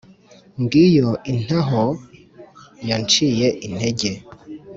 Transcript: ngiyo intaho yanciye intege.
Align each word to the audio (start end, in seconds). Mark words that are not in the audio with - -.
ngiyo 0.61 1.09
intaho 1.31 1.83
yanciye 2.89 3.47
intege. 3.67 4.09